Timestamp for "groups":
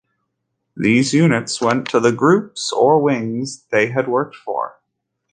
2.11-2.71